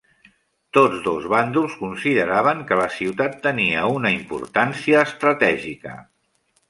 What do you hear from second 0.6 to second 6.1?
Tots dos bàndols consideraven que la ciutat tenia una importància estratègica.